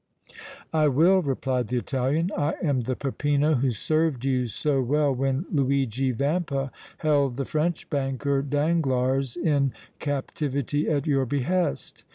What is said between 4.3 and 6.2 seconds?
so well when Luigi